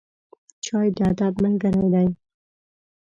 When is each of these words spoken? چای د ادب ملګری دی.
چای 0.65 0.87
د 0.97 0.99
ادب 1.09 1.33
ملګری 1.43 1.85
دی. 1.93 2.07